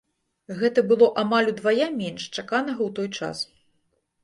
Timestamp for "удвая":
1.51-1.87